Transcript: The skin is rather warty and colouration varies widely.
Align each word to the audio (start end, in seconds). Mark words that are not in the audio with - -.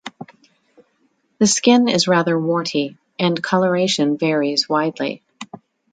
The 1.37 1.45
skin 1.45 1.87
is 1.87 2.07
rather 2.07 2.39
warty 2.39 2.97
and 3.19 3.39
colouration 3.43 4.17
varies 4.17 4.67
widely. 4.67 5.21